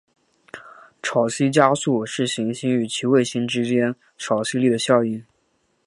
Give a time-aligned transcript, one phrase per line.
[1.03, 5.23] 潮汐加速是行星与其卫星之间潮汐力的效应。